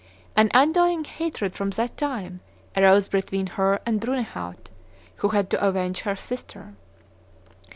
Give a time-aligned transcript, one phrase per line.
[0.35, 2.39] An undying hatred from that time
[2.75, 4.71] arose between her and Brunehaut,
[5.17, 6.73] who had to avenge her sister.